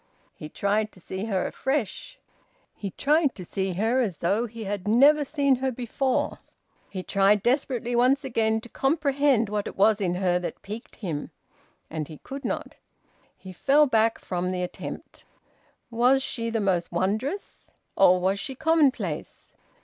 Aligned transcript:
He 0.33 0.49
tried 0.49 0.91
to 0.93 0.99
see 0.99 1.25
her 1.25 1.45
afresh; 1.45 2.17
he 2.73 2.89
tried 2.89 3.35
to 3.35 3.45
see 3.45 3.73
her 3.73 4.01
as 4.01 4.17
though 4.17 4.47
he 4.47 4.63
had 4.63 4.87
never 4.87 5.23
seen 5.23 5.57
her 5.57 5.71
before; 5.71 6.39
he 6.89 7.03
tried 7.03 7.43
desperately 7.43 7.95
once 7.95 8.23
again 8.23 8.61
to 8.61 8.69
comprehend 8.69 9.47
what 9.47 9.67
it 9.67 9.75
was 9.77 10.01
in 10.01 10.15
her 10.15 10.39
that 10.39 10.63
piqued 10.63 10.95
him. 10.95 11.29
And 11.87 12.07
he 12.07 12.17
could 12.17 12.43
not. 12.45 12.77
He 13.37 13.53
fell 13.53 13.85
back 13.85 14.17
from 14.17 14.51
the 14.51 14.63
attempt. 14.63 15.23
Was 15.91 16.23
she 16.23 16.49
the 16.49 16.59
most 16.61 16.91
wondrous? 16.91 17.75
Or 17.95 18.19
was 18.19 18.39
she 18.39 18.55
commonplace? 18.55 19.53